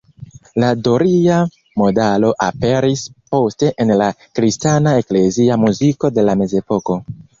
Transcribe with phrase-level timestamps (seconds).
[0.61, 1.35] La doria
[1.81, 3.03] modalo aperis
[3.35, 4.07] poste en la
[4.41, 6.99] kristana eklezia muziko de la mezepoko.